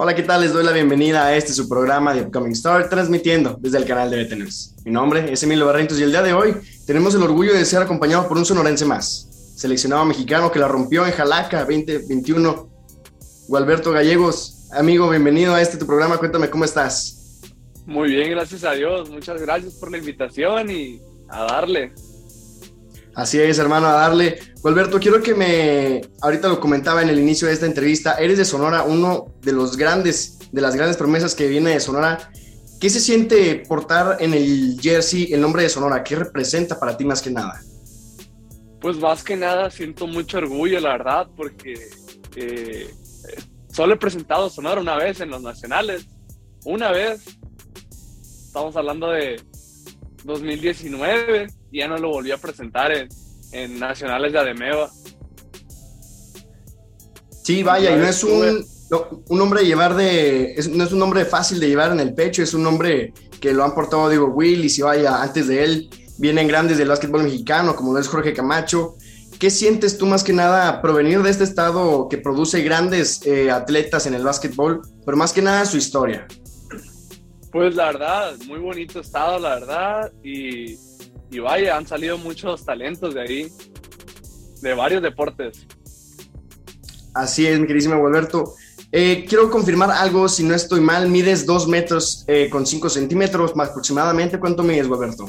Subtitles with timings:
[0.00, 0.42] Hola, ¿qué tal?
[0.42, 4.08] Les doy la bienvenida a este su programa de Upcoming Star, transmitiendo desde el canal
[4.08, 4.76] de BTNews.
[4.84, 6.54] Mi nombre es Emilio Barrentos y el día de hoy
[6.86, 11.04] tenemos el orgullo de ser acompañado por un sonorense más, seleccionado mexicano que la rompió
[11.04, 12.70] en Jalaca 2021,
[13.48, 14.68] Gualberto Gallegos.
[14.70, 17.40] Amigo, bienvenido a este tu programa, cuéntame cómo estás.
[17.84, 21.92] Muy bien, gracias a Dios, muchas gracias por la invitación y a darle.
[23.18, 24.38] Así es, hermano, a darle.
[24.62, 28.44] Alberto, quiero que me, ahorita lo comentaba en el inicio de esta entrevista, eres de
[28.44, 32.30] Sonora, uno de los grandes, de las grandes promesas que viene de Sonora.
[32.80, 36.04] ¿Qué se siente portar en el jersey el nombre de Sonora?
[36.04, 37.60] ¿Qué representa para ti más que nada?
[38.80, 41.74] Pues más que nada siento mucho orgullo, la verdad, porque
[42.36, 42.94] eh,
[43.72, 46.06] solo he presentado Sonora una vez en los nacionales,
[46.64, 47.36] una vez.
[48.46, 49.42] Estamos hablando de
[50.22, 53.08] 2019 y ya no lo volví a presentar en,
[53.52, 54.90] en nacionales de Ademeva.
[57.42, 58.64] Sí, vaya, y no es un,
[59.28, 62.42] un nombre de llevar de, no es un nombre fácil de llevar en el pecho,
[62.42, 65.90] es un nombre que lo han portado, digo, Will, y si vaya, antes de él
[66.18, 68.96] vienen grandes del básquetbol mexicano, como lo es Jorge Camacho.
[69.38, 74.06] ¿Qué sientes tú más que nada provenir de este estado que produce grandes eh, atletas
[74.06, 76.26] en el básquetbol, pero más que nada su historia?
[77.52, 80.76] Pues la verdad, muy bonito estado, la verdad, y,
[81.30, 83.52] y vaya, han salido muchos talentos de ahí,
[84.62, 85.66] de varios deportes.
[87.14, 88.54] Así es, mi queridísimo Alberto.
[88.90, 93.54] Eh, quiero confirmar algo, si no estoy mal, mides 2 metros eh, con 5 centímetros
[93.54, 94.40] más aproximadamente.
[94.40, 95.28] ¿Cuánto mides, Alberto?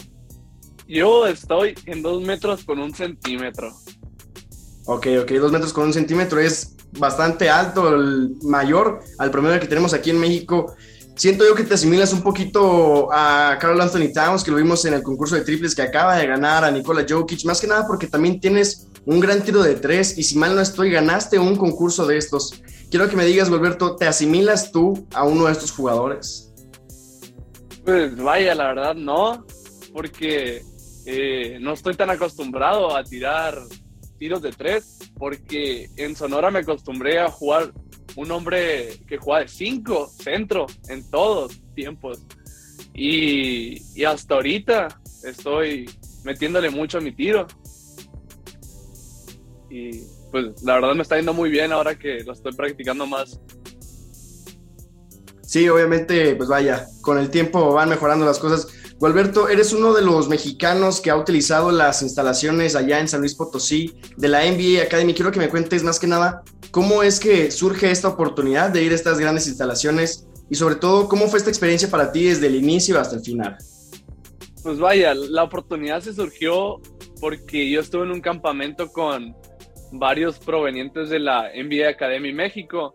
[0.88, 3.74] Yo estoy en 2 metros con un centímetro.
[4.86, 9.68] Ok, ok, 2 metros con un centímetro es bastante alto, el mayor al promedio que
[9.68, 10.74] tenemos aquí en México.
[11.20, 14.94] Siento yo que te asimilas un poquito a Carl Anthony Towns, que lo vimos en
[14.94, 18.08] el concurso de triples que acaba de ganar, a Nikola Jokic, más que nada porque
[18.08, 22.08] también tienes un gran tiro de tres y si mal no estoy, ganaste un concurso
[22.08, 22.64] de estos.
[22.90, 26.54] Quiero que me digas, Gilberto, ¿te asimilas tú a uno de estos jugadores?
[27.84, 29.46] Pues vaya, la verdad no,
[29.92, 30.64] porque
[31.06, 33.60] eh, no estoy tan acostumbrado a tirar
[34.20, 37.74] tiros de tres, porque en Sonora me acostumbré a jugar
[38.20, 42.26] un hombre que juega de cinco, centro, en todos tiempos.
[42.94, 44.90] Y, y hasta ahorita
[45.24, 45.90] estoy
[46.26, 47.48] metiéndole mucho a mi tiro.
[49.70, 53.40] Y pues la verdad me está yendo muy bien ahora que lo estoy practicando más.
[55.42, 58.68] Sí, obviamente, pues vaya, con el tiempo van mejorando las cosas.
[59.00, 63.34] Gualberto, eres uno de los mexicanos que ha utilizado las instalaciones allá en San Luis
[63.34, 65.14] Potosí de la NBA Academy.
[65.14, 68.92] Quiero que me cuentes más que nada cómo es que surge esta oportunidad de ir
[68.92, 72.56] a estas grandes instalaciones y sobre todo cómo fue esta experiencia para ti desde el
[72.56, 73.58] inicio hasta el final.
[74.64, 76.82] Pues vaya, la oportunidad se surgió
[77.22, 79.34] porque yo estuve en un campamento con
[79.94, 82.94] varios provenientes de la NBA Academy México,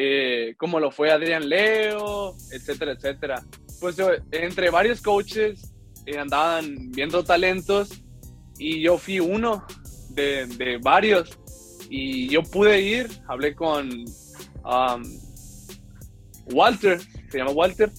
[0.00, 3.42] eh, como lo fue Adrián Leo, etcétera, etcétera.
[3.80, 3.96] Pues
[4.30, 5.74] entre varios coaches
[6.06, 8.02] eh, andaban viendo talentos
[8.58, 9.66] y yo fui uno
[10.10, 11.36] de, de, varios
[11.90, 15.02] y yo pude ir, hablé con um,
[16.52, 17.90] Walter, se llama Walter,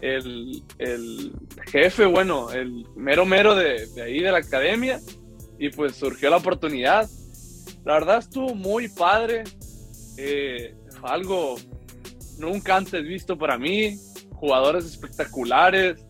[0.00, 1.32] el, el,
[1.72, 5.00] jefe, bueno, el mero mero de, de ahí de la academia
[5.58, 7.08] y pues surgió la oportunidad
[7.88, 9.44] la verdad estuvo muy padre.
[10.18, 11.56] Eh, algo
[12.38, 13.98] nunca antes visto para mí.
[14.34, 16.00] Jugadores espectaculares.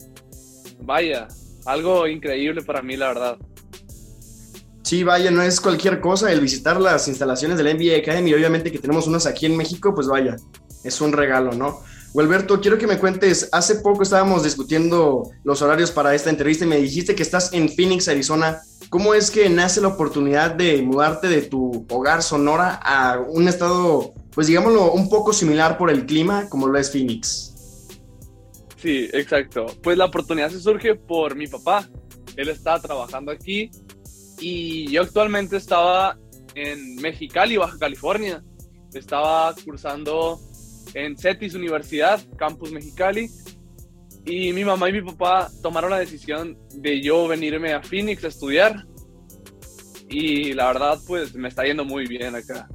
[0.80, 1.28] Vaya,
[1.64, 3.38] algo increíble para mí, la verdad.
[4.82, 8.32] Sí, vaya, no es cualquier cosa el visitar las instalaciones de la NBA Academy.
[8.32, 10.36] Obviamente que tenemos unas aquí en México, pues vaya,
[10.82, 11.80] es un regalo, ¿no?
[12.16, 16.68] Alberto, quiero que me cuentes, hace poco estábamos discutiendo los horarios para esta entrevista y
[16.68, 18.60] me dijiste que estás en Phoenix, Arizona.
[18.88, 24.14] ¿Cómo es que nace la oportunidad de mudarte de tu hogar Sonora a un estado,
[24.38, 27.88] pues digámoslo, un poco similar por el clima como lo es Phoenix?
[28.76, 29.66] Sí, exacto.
[29.82, 31.88] Pues la oportunidad se surge por mi papá.
[32.36, 33.68] Él estaba trabajando aquí
[34.38, 36.16] y yo actualmente estaba
[36.54, 38.44] en Mexicali, Baja California.
[38.94, 40.38] Estaba cursando
[40.94, 43.28] en CETIS Universidad, Campus Mexicali.
[44.24, 48.28] Y mi mamá y mi papá tomaron la decisión de yo venirme a Phoenix a
[48.28, 48.86] estudiar.
[50.08, 52.68] Y la verdad, pues me está yendo muy bien acá.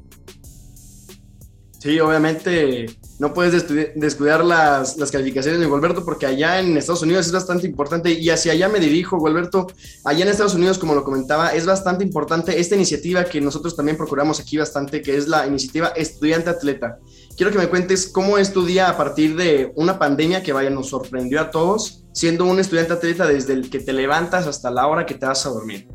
[1.83, 2.85] Sí, obviamente
[3.19, 7.67] no puedes descuidar las, las, calificaciones de Gualberto porque allá en Estados Unidos es bastante
[7.67, 9.67] importante y hacia allá me dirijo, Gualberto.
[10.05, 13.97] Allá en Estados Unidos, como lo comentaba, es bastante importante esta iniciativa que nosotros también
[13.97, 16.99] procuramos aquí bastante, que es la iniciativa Estudiante Atleta.
[17.35, 20.69] Quiero que me cuentes cómo es tu día a partir de una pandemia que vaya,
[20.69, 24.87] nos sorprendió a todos, siendo un estudiante atleta desde el que te levantas hasta la
[24.87, 25.89] hora que te vas a dormir.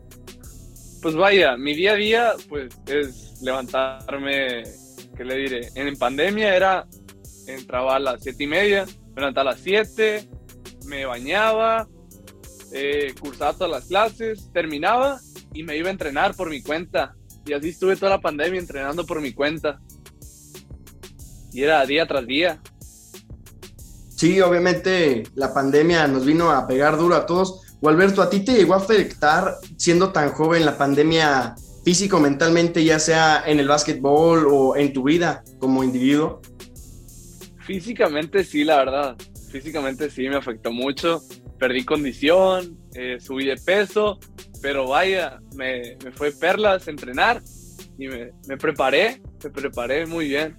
[1.00, 4.64] Pues vaya, mi día a día pues es levantarme
[5.18, 5.68] ¿qué le diré?
[5.74, 6.86] En pandemia era
[7.48, 10.28] entraba a las siete y media, me levantaba a las 7,
[10.86, 11.88] me bañaba,
[12.72, 15.18] eh, cursaba todas las clases, terminaba
[15.52, 17.16] y me iba a entrenar por mi cuenta.
[17.44, 19.80] Y así estuve toda la pandemia entrenando por mi cuenta.
[21.52, 22.60] Y era día tras día.
[24.14, 27.62] Sí, obviamente la pandemia nos vino a pegar duro a todos.
[27.80, 31.54] O Alberto, ¿a ti te llegó a afectar siendo tan joven la pandemia
[31.88, 36.42] físico, mentalmente, ya sea en el básquetbol o en tu vida como individuo?
[37.60, 39.16] Físicamente sí, la verdad.
[39.50, 41.22] Físicamente sí, me afectó mucho.
[41.58, 44.18] Perdí condición, eh, subí de peso,
[44.60, 47.40] pero vaya, me, me fue perlas entrenar
[47.96, 50.56] y me, me preparé, me preparé muy bien.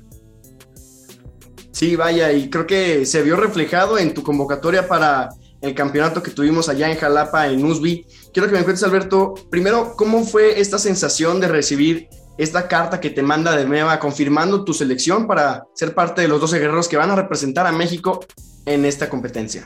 [1.72, 5.30] Sí, vaya, y creo que se vio reflejado en tu convocatoria para
[5.62, 8.06] el campeonato que tuvimos allá en Jalapa, en USB.
[8.34, 12.08] Quiero que me cuentes, Alberto, primero, ¿cómo fue esta sensación de recibir
[12.38, 16.40] esta carta que te manda de nueva confirmando tu selección para ser parte de los
[16.40, 18.26] 12 guerreros que van a representar a México
[18.66, 19.66] en esta competencia?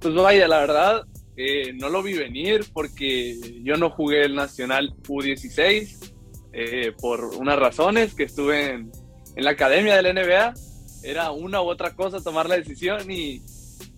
[0.00, 1.02] Pues vaya, la verdad,
[1.36, 6.14] eh, no lo vi venir porque yo no jugué el Nacional U16
[6.52, 8.90] eh, por unas razones que estuve en,
[9.36, 10.54] en la academia del NBA
[11.02, 13.42] era una u otra cosa tomar la decisión y,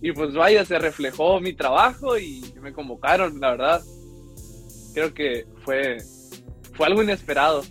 [0.01, 3.81] y pues vaya, se reflejó mi trabajo y me convocaron, la verdad.
[4.93, 5.97] Creo que fue,
[6.73, 7.63] fue algo inesperado.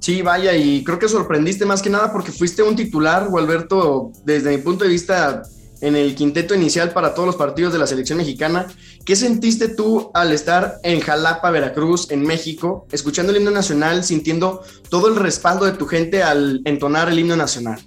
[0.00, 4.56] Sí, vaya, y creo que sorprendiste más que nada porque fuiste un titular, Gualberto, desde
[4.56, 5.42] mi punto de vista,
[5.82, 8.66] en el quinteto inicial para todos los partidos de la selección mexicana.
[9.04, 14.62] ¿Qué sentiste tú al estar en Jalapa, Veracruz, en México, escuchando el himno nacional, sintiendo
[14.88, 17.80] todo el respaldo de tu gente al entonar el himno nacional?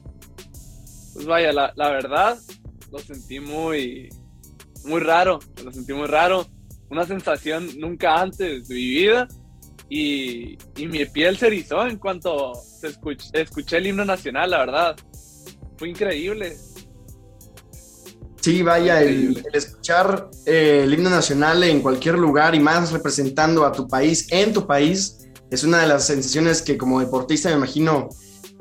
[1.26, 2.38] Pues vaya, la, verdad,
[2.92, 4.10] lo sentí muy,
[4.84, 6.46] muy raro, lo sentí muy raro.
[6.92, 9.28] Una sensación nunca antes vivida
[9.90, 12.54] y, y mi piel se erizó en cuanto
[13.34, 14.96] escuché el himno nacional, la verdad.
[15.78, 16.58] Fue increíble
[18.40, 23.72] Sí, vaya, el, escuchar eh, el himno nacional en cualquier lugar y más representando a
[23.72, 28.10] tu país en tu país es una de las sensaciones que como deportista me imagino,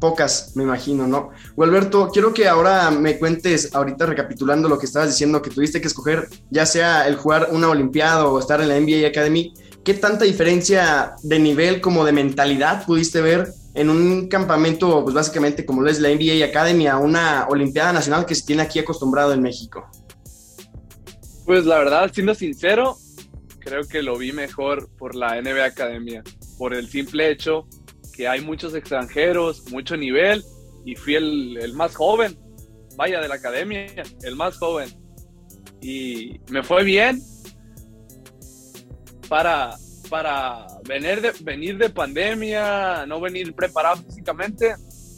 [0.04, 1.30] pocas me imagino, ¿no?
[1.56, 5.86] Alberto, quiero que ahora me cuentes, ahorita recapitulando lo que estabas diciendo, que tuviste que
[5.86, 10.26] escoger ya sea el jugar una Olimpiada o estar en la NBA Academy, ¿qué tanta
[10.26, 15.88] diferencia de nivel como de mentalidad pudiste ver en un campamento, pues básicamente como lo
[15.88, 19.88] es la NBA Academy, a una Olimpiada Nacional que se tiene aquí acostumbrado en México?
[21.46, 22.98] Pues la verdad, siendo sincero,
[23.58, 26.22] creo que lo vi mejor por la NBA Academia,
[26.58, 27.66] por el simple hecho
[28.14, 30.44] que hay muchos extranjeros, mucho nivel,
[30.84, 32.38] y fui el, el más joven,
[32.96, 33.86] vaya, de la academia,
[34.22, 34.88] el más joven.
[35.80, 37.20] Y me fue bien
[39.28, 39.76] para,
[40.08, 44.74] para venir de, venir de pandemia, no venir preparado físicamente,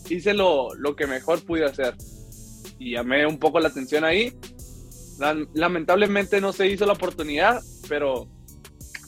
[0.08, 1.94] hice lo, lo que mejor pude hacer.
[2.78, 4.32] Y llamé un poco la atención ahí.
[5.54, 8.28] Lamentablemente no se hizo la oportunidad, pero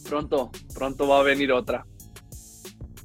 [0.08, 1.86] pronto, pronto va a venir otra.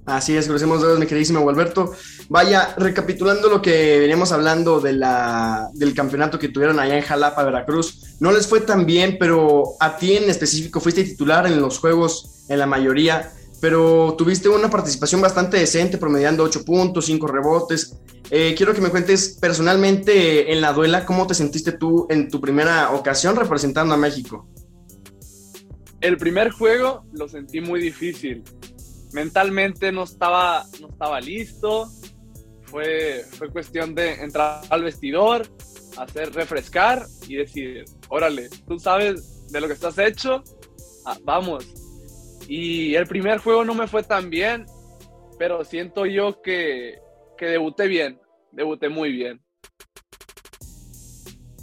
[0.06, 1.94] Así es, crucemos dedos, mi queridísimo Alberto.
[2.28, 7.44] Vaya, recapitulando lo que veníamos hablando de la, del campeonato que tuvieron allá en Jalapa,
[7.44, 11.80] Veracruz, no les fue tan bien, pero a ti en específico fuiste titular en los
[11.80, 17.98] juegos en la mayoría, pero tuviste una participación bastante decente, promediando 8 puntos, 5 rebotes.
[18.30, 22.42] Eh, quiero que me cuentes personalmente en la duela, ¿cómo te sentiste tú en tu
[22.42, 24.50] primera ocasión representando a México?
[26.02, 28.44] El primer juego lo sentí muy difícil
[29.14, 31.90] mentalmente no estaba, no estaba listo.
[32.64, 35.48] Fue, fue cuestión de entrar al vestidor,
[35.98, 40.44] hacer refrescar y decir, órale, tú sabes de lo que estás hecho,
[41.06, 41.66] ah, vamos.
[42.48, 44.66] Y el primer juego no me fue tan bien,
[45.38, 46.96] pero siento yo que,
[47.38, 48.20] que debuté bien,
[48.52, 49.40] debuté muy bien.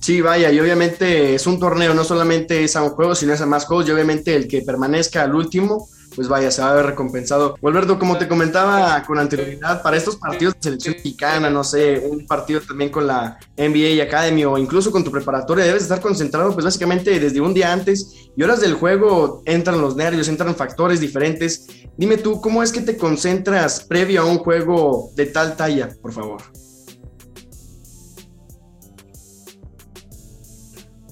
[0.01, 3.41] Sí, vaya, y obviamente es un torneo, no solamente es a un juego, sino es
[3.41, 6.75] a más juegos, y obviamente el que permanezca al último, pues vaya, se va a
[6.75, 7.57] ver recompensado.
[7.63, 12.27] Alberto, como te comentaba con anterioridad, para estos partidos de selección mexicana, no sé, un
[12.27, 16.65] partido también con la NBA Academy o incluso con tu preparatoria, debes estar concentrado, pues
[16.65, 21.67] básicamente desde un día antes y horas del juego entran los nervios, entran factores diferentes.
[21.97, 26.13] Dime tú, ¿cómo es que te concentras previo a un juego de tal talla, por
[26.13, 26.43] favor?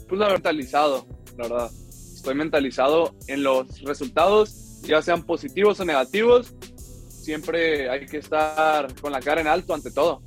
[0.09, 1.71] Pues la mentalizado, la verdad.
[2.15, 6.55] Estoy mentalizado en los resultados ya sean positivos o negativos,
[7.09, 10.23] siempre hay que estar con la cara en alto ante todo.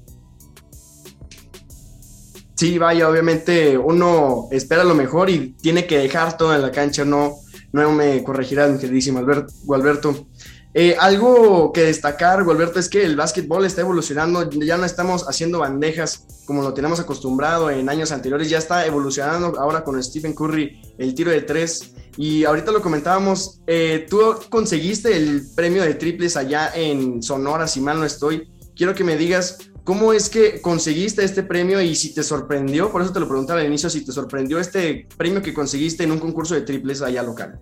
[2.56, 7.04] Sí, vaya, obviamente uno espera lo mejor y tiene que dejar todo en la cancha,
[7.04, 7.38] no,
[7.74, 10.28] no me corregirás, mi queridísimo Alberto.
[10.74, 15.60] Eh, algo que destacar, Gualberto, es que el básquetbol está evolucionando, ya no estamos haciendo
[15.60, 20.82] bandejas como lo tenemos acostumbrado en años anteriores, ya está evolucionando ahora con Stephen Curry
[20.98, 21.94] el tiro de tres.
[22.18, 27.80] Y ahorita lo comentábamos, eh, tú conseguiste el premio de triples allá en Sonora, si
[27.80, 28.52] mal no estoy.
[28.76, 33.02] Quiero que me digas cómo es que conseguiste este premio y si te sorprendió, por
[33.02, 36.20] eso te lo preguntaba al inicio, si te sorprendió este premio que conseguiste en un
[36.20, 37.62] concurso de triples allá local.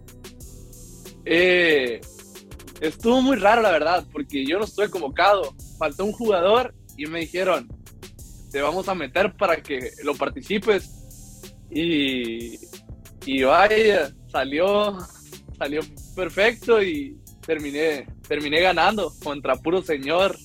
[1.32, 1.68] Eh,
[2.81, 5.53] estuvo muy raro, la verdad, porque yo no estuve convocado.
[5.77, 7.67] Faltó un jugador y me dijeron,
[8.51, 10.89] te vamos a meter para que lo participes.
[11.71, 12.59] Y,
[13.25, 14.98] y vaya, salió,
[15.57, 15.81] salió
[16.15, 20.36] perfecto y terminé, terminé ganando contra puro señor.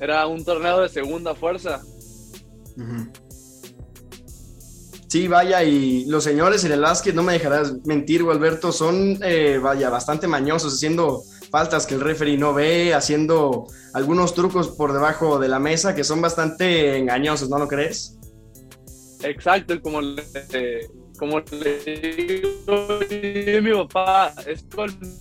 [0.00, 1.82] Era un torneo de segunda fuerza.
[5.12, 9.58] Sí, vaya, y los señores en el básquet, no me dejarás mentir, Alberto, son, eh,
[9.62, 15.38] vaya, bastante mañosos, haciendo faltas que el referee no ve, haciendo algunos trucos por debajo
[15.38, 18.16] de la mesa que son bastante engañosos, ¿no lo crees?
[19.22, 20.24] Exacto, como le,
[21.18, 21.78] como le
[23.44, 25.12] digo mi papá, es colmillo,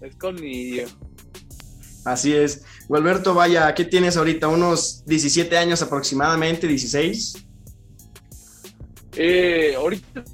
[0.00, 0.86] es colmillo.
[2.04, 2.62] Así es.
[2.88, 4.48] Gualberto, vaya, ¿qué tienes ahorita?
[4.48, 6.68] ¿Unos 17 años aproximadamente?
[6.68, 7.44] ¿16?
[9.16, 10.24] Eh, ahorita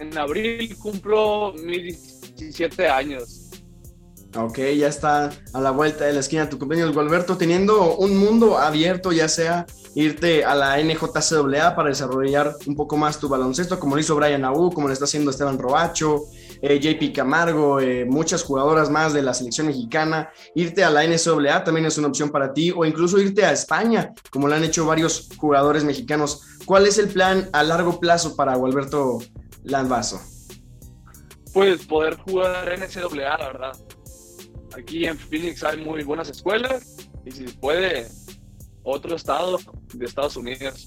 [0.00, 3.31] en abril cumplo mis 17 años.
[4.34, 8.56] Ok, ya está a la vuelta de la esquina tu compañero Gualberto, teniendo un mundo
[8.56, 13.94] abierto, ya sea irte a la NJCAA para desarrollar un poco más tu baloncesto, como
[13.94, 16.22] lo hizo Brian Abu, como lo está haciendo Esteban Robacho,
[16.62, 20.30] eh, JP Camargo, eh, muchas jugadoras más de la selección mexicana.
[20.54, 24.14] Irte a la NCAA también es una opción para ti, o incluso irte a España,
[24.30, 26.40] como lo han hecho varios jugadores mexicanos.
[26.64, 29.18] ¿Cuál es el plan a largo plazo para Gualberto
[29.64, 30.22] Landvaso?
[31.52, 33.72] Pues poder jugar NCAA, la verdad
[34.76, 38.08] aquí en Phoenix hay muy buenas escuelas y si puede,
[38.82, 39.58] otro estado
[39.94, 40.86] de Estados Unidos.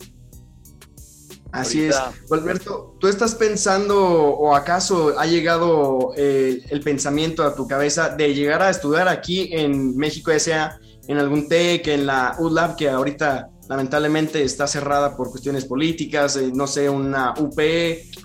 [1.52, 1.96] Así es.
[2.30, 8.34] Alberto, ¿tú estás pensando o acaso ha llegado eh, el pensamiento a tu cabeza de
[8.34, 12.90] llegar a estudiar aquí en México, ya sea en algún TEC, en la ULAB, que
[12.90, 17.58] ahorita lamentablemente está cerrada por cuestiones políticas, eh, no sé, una UP,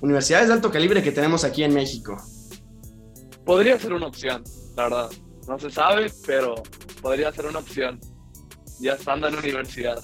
[0.03, 2.17] universidades de alto calibre que tenemos aquí en México?
[3.45, 4.43] Podría ser una opción,
[4.77, 5.11] la verdad.
[5.51, 6.55] No se sabe, pero
[7.03, 7.99] podría ser una opción.
[8.79, 10.01] Ya estando en la universidad.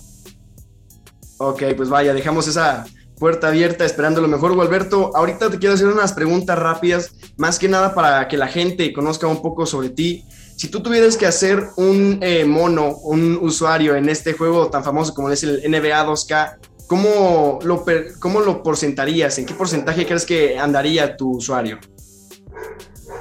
[1.39, 2.85] Ok, pues vaya, dejamos esa
[3.17, 4.61] puerta abierta esperando lo mejor.
[4.61, 8.93] Alberto, ahorita te quiero hacer unas preguntas rápidas, más que nada para que la gente
[8.93, 10.25] conozca un poco sobre ti.
[10.57, 15.15] Si tú tuvieras que hacer un eh, mono, un usuario en este juego tan famoso
[15.15, 17.85] como es el NBA 2K, ¿cómo lo,
[18.19, 19.39] ¿cómo lo porcentarías?
[19.39, 21.79] ¿En qué porcentaje crees que andaría tu usuario?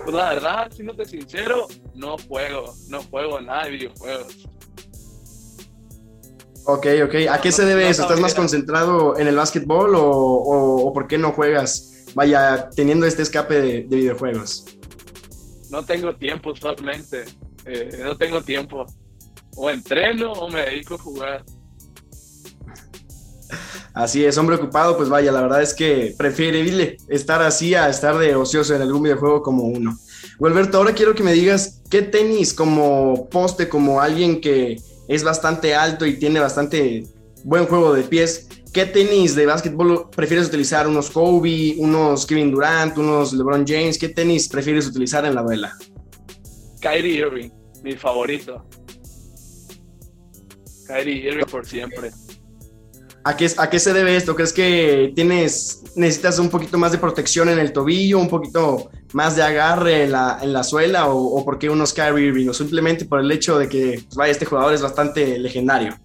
[0.05, 4.47] Pues la verdad, siéndote sincero, no juego, no juego nada de videojuegos.
[6.67, 7.15] Ok, ok.
[7.31, 8.03] ¿A qué se debe eso?
[8.03, 12.05] ¿Estás más concentrado en el básquetbol o, por qué no juegas?
[12.13, 14.65] Vaya, teniendo este escape de, videojuegos.
[15.71, 17.25] No tengo tiempo usualmente.
[17.65, 18.85] Eh, no tengo tiempo.
[19.55, 21.43] O entreno o me dedico a jugar.
[23.95, 28.17] Así es, hombre ocupado, pues vaya, la verdad es que preferible estar así a estar
[28.17, 29.97] de ocioso en algún videojuego como uno.
[30.43, 34.75] Alberto, ahora quiero que me digas qué tenis como poste, como alguien que
[35.07, 37.05] es bastante alto y tiene bastante
[37.45, 40.89] buen juego de pies, ¿qué tenis de básquetbol prefieres utilizar?
[40.89, 43.97] ¿Unos Kobe, unos Kevin Durant, unos LeBron James?
[43.97, 45.77] ¿Qué tenis prefieres utilizar en la duela?
[46.81, 47.49] Kyrie Irving,
[47.81, 48.67] mi favorito.
[50.85, 52.11] Kyrie Irving por siempre.
[53.27, 54.36] ¿A qué, ¿A qué se debe esto?
[54.36, 59.36] ¿Crees que tienes, necesitas un poquito más de protección en el tobillo, un poquito más
[59.36, 62.50] de agarre en la, en la suela o, por qué unos Kyrie Irving?
[62.50, 65.98] O simplemente por el hecho de que, pues, vaya, este jugador es bastante legendario.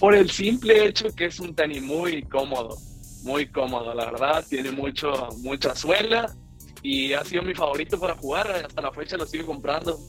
[0.00, 2.78] Por el simple hecho que es un tenis muy cómodo,
[3.22, 4.42] muy cómodo, la verdad.
[4.48, 6.34] Tiene mucho, mucha suela
[6.82, 8.50] y ha sido mi favorito para jugar.
[8.66, 10.00] Hasta la fecha lo sigo comprando.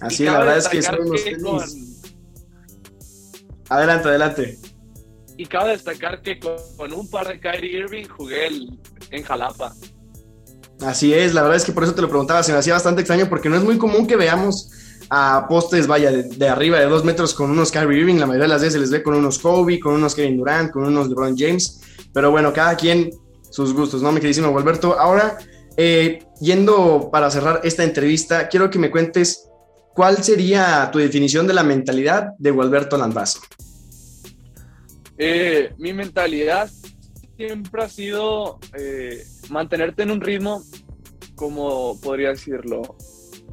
[0.00, 1.96] Así, la verdad es que son unos tenis...
[3.68, 4.58] Adelante, adelante.
[5.36, 8.48] Y cabe destacar que con, un par de Kyrie Irving jugué
[9.10, 9.74] en Jalapa.
[10.80, 13.00] Así es, la verdad es que por eso te lo preguntaba, se me hacía bastante
[13.00, 14.70] extraño porque no es muy común que veamos
[15.08, 18.48] a postes, vaya, de, arriba de dos metros con unos Kyrie Irving, la mayoría de
[18.48, 21.36] las veces se les ve con unos Kobe, con unos Kevin Durant, con unos LeBron
[21.36, 21.80] James,
[22.12, 23.10] pero bueno, cada quien
[23.50, 24.12] sus gustos, ¿no?
[24.12, 24.98] Mi queridísimo Alberto.
[24.98, 25.38] Ahora,
[25.76, 29.48] eh, yendo para cerrar esta entrevista, quiero que me cuentes
[29.96, 33.40] cuál sería tu definición de la mentalidad de Gualberto Landvaso.
[35.16, 36.70] Eh, mi mentalidad
[37.38, 40.62] siempre ha sido eh, mantenerte en un ritmo,
[41.34, 42.82] como podría decirlo,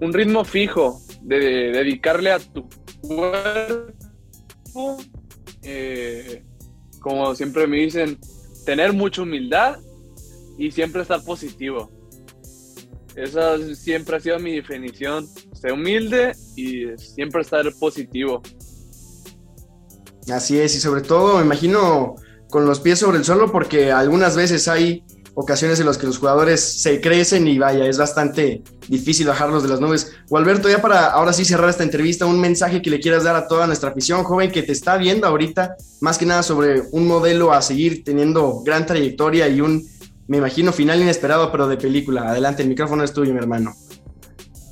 [0.02, 2.68] un ritmo fijo, de, dedicarle a tu
[3.00, 4.98] cuerpo,
[5.62, 6.44] eh,
[7.00, 8.20] como siempre me dicen,
[8.66, 9.80] tener mucha humildad
[10.58, 11.90] y siempre estar positivo.
[13.15, 18.41] Esa siempre ha sido mi definición, ser humilde y siempre estar positivo.
[20.32, 22.15] Así es, y sobre todo me imagino
[22.50, 25.03] con los pies sobre el suelo porque algunas veces hay
[25.36, 29.70] ocasiones en las que los jugadores se crecen y vaya, es bastante difícil bajarlos de
[29.70, 30.12] las nubes.
[30.29, 33.36] O Alberto, ya para ahora sí cerrar esta entrevista, un mensaje que le quieras dar
[33.36, 37.08] a toda nuestra afición joven que te está viendo ahorita, más que nada sobre un
[37.08, 39.88] modelo a seguir teniendo gran trayectoria y un,
[40.27, 42.30] me imagino, final inesperado, pero de película.
[42.30, 43.74] Adelante, el micrófono es tuyo, mi hermano.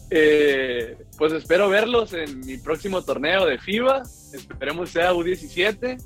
[0.09, 4.03] Eh, pues espero verlos en mi próximo torneo de FIBA,
[4.33, 5.97] esperemos sea U17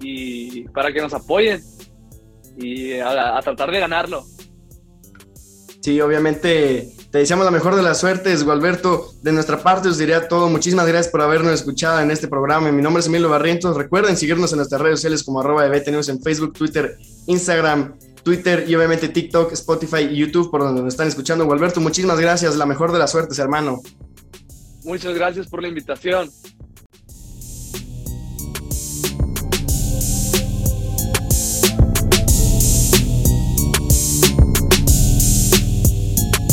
[0.00, 1.62] y para que nos apoyen
[2.58, 4.24] y a, tratar de ganarlo.
[5.80, 9.12] Sí, obviamente te deseamos la mejor de las suertes, Gualberto.
[9.22, 10.48] De nuestra parte os diría todo.
[10.48, 12.72] Muchísimas gracias por habernos escuchado en este programa.
[12.72, 13.76] Mi nombre es Emilio Barrientos.
[13.76, 18.64] Recuerden seguirnos en nuestras redes sociales como arroba de Tenemos en Facebook, Twitter, Instagram, Twitter
[18.66, 21.44] y obviamente TikTok, Spotify y YouTube por donde nos están escuchando.
[21.44, 22.56] Gualberto, muchísimas gracias.
[22.56, 23.80] La mejor de las suertes, hermano.
[24.82, 26.30] Muchas gracias por la invitación.